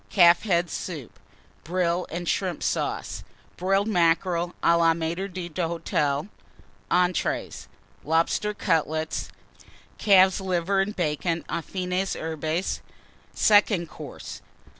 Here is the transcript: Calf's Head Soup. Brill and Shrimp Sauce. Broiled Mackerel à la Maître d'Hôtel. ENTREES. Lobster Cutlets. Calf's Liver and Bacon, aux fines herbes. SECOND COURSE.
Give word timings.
Calf's 0.09 0.45
Head 0.45 0.71
Soup. 0.71 1.19
Brill 1.63 2.07
and 2.09 2.27
Shrimp 2.27 2.63
Sauce. 2.63 3.23
Broiled 3.55 3.87
Mackerel 3.87 4.55
à 4.63 4.75
la 4.75 4.93
Maître 4.95 5.31
d'Hôtel. 5.31 6.27
ENTREES. 6.89 7.67
Lobster 8.03 8.55
Cutlets. 8.55 9.29
Calf's 9.99 10.41
Liver 10.41 10.79
and 10.81 10.95
Bacon, 10.95 11.45
aux 11.49 11.61
fines 11.61 12.15
herbes. 12.15 12.81
SECOND 13.35 13.89
COURSE. 13.89 14.41